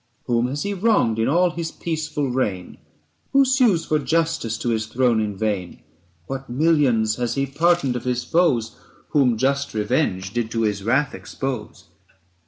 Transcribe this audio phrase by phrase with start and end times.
[0.25, 2.79] 320 Whom has he wronged in all his peaceful reign?
[3.33, 5.83] Who sues for justice to his throne in vain?
[6.25, 8.75] What millions has he pardoned of his foes
[9.09, 11.89] Whom just revenge did to his wrath expose